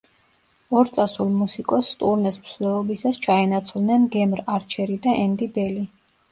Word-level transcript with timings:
ორ 0.79 0.87
წასულ 0.95 1.29
მუსიკოსს 1.41 1.99
ტურნეს 1.99 2.41
მსვლელობისას 2.47 3.21
ჩაენაცვლნენ 3.29 4.11
გემ 4.19 4.37
არჩერი 4.59 5.01
და 5.09 5.19
ენდი 5.25 5.53
ბელი. 5.61 5.89